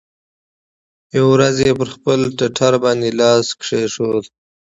يوه 1.15 1.31
ورځ 1.33 1.55
يې 1.65 1.71
پر 1.79 1.87
خپل 1.95 2.19
ټټر 2.37 2.73
باندې 2.83 3.09
لاس 3.19 3.47
کښېښوو. 3.59 4.19